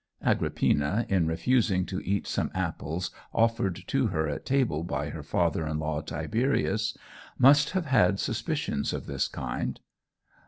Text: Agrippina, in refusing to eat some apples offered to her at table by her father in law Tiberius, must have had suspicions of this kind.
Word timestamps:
Agrippina, 0.23 1.05
in 1.09 1.27
refusing 1.27 1.85
to 1.85 2.03
eat 2.03 2.25
some 2.25 2.49
apples 2.55 3.11
offered 3.35 3.83
to 3.85 4.07
her 4.07 4.27
at 4.27 4.47
table 4.47 4.83
by 4.83 5.09
her 5.11 5.21
father 5.21 5.67
in 5.67 5.77
law 5.77 6.01
Tiberius, 6.01 6.97
must 7.37 7.69
have 7.77 7.85
had 7.85 8.19
suspicions 8.19 8.93
of 8.93 9.05
this 9.05 9.27
kind. 9.27 9.79